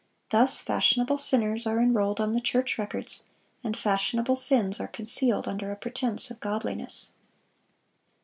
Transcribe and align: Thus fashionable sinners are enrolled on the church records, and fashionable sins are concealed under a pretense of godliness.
Thus 0.31 0.61
fashionable 0.61 1.19
sinners 1.19 1.67
are 1.67 1.79
enrolled 1.79 2.19
on 2.19 2.33
the 2.33 2.41
church 2.41 2.79
records, 2.79 3.25
and 3.63 3.77
fashionable 3.77 4.35
sins 4.35 4.79
are 4.79 4.87
concealed 4.87 5.47
under 5.47 5.71
a 5.71 5.75
pretense 5.75 6.31
of 6.31 6.39
godliness. 6.39 7.11